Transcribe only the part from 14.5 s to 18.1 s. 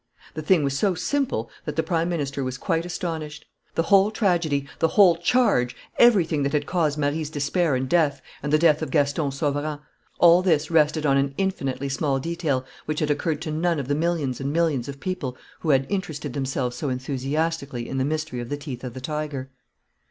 millions of people who had interested themselves so enthusiastically in the